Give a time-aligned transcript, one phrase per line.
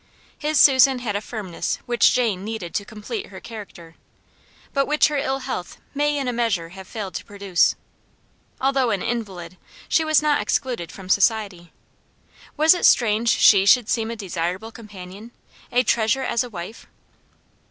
[0.35, 3.93] His Susan had a firmness which Jane needed to complete her character,
[4.73, 7.75] but which her ill health may in a measure have failed to produce.
[8.59, 11.71] Although an invalid, she was not excluded from society.
[12.57, 15.33] Was it strange SHE should seem a desirable companion,
[15.71, 16.87] a treasure as a wife?